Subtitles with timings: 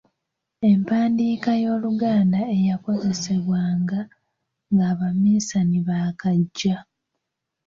[0.69, 3.99] Empandiika y'Oluganda eyakozesebwanga
[4.71, 6.77] nga Abaminsani baakajja.